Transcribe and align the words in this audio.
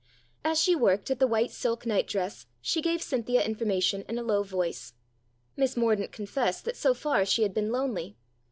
As 0.43 0.59
she 0.59 0.75
worked 0.75 1.11
at 1.11 1.19
the 1.19 1.27
white 1.27 1.51
silk 1.51 1.85
nightdress 1.85 2.47
she 2.59 2.81
gave 2.81 3.03
Cynthia 3.03 3.43
information 3.43 4.03
in 4.09 4.17
a 4.17 4.23
low 4.23 4.41
voice. 4.41 4.95
Miss 5.55 5.77
Mordaunt 5.77 6.11
confessed 6.11 6.65
that 6.65 6.75
so 6.75 6.95
far 6.95 7.23
she 7.23 7.43
had 7.43 7.53
been 7.53 7.71
lonely. 7.71 8.17